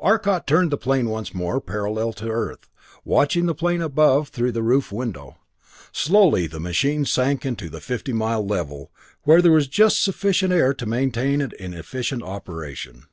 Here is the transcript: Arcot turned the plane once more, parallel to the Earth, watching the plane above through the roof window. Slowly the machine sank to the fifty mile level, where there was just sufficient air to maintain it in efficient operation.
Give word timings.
Arcot 0.00 0.44
turned 0.44 0.72
the 0.72 0.76
plane 0.76 1.08
once 1.08 1.32
more, 1.32 1.60
parallel 1.60 2.12
to 2.14 2.24
the 2.24 2.32
Earth, 2.32 2.68
watching 3.04 3.46
the 3.46 3.54
plane 3.54 3.80
above 3.80 4.26
through 4.28 4.50
the 4.50 4.60
roof 4.64 4.90
window. 4.90 5.36
Slowly 5.92 6.48
the 6.48 6.58
machine 6.58 7.04
sank 7.04 7.42
to 7.42 7.70
the 7.70 7.80
fifty 7.80 8.12
mile 8.12 8.44
level, 8.44 8.90
where 9.22 9.40
there 9.40 9.52
was 9.52 9.68
just 9.68 10.02
sufficient 10.02 10.52
air 10.52 10.74
to 10.74 10.84
maintain 10.84 11.40
it 11.40 11.52
in 11.52 11.74
efficient 11.74 12.24
operation. 12.24 13.04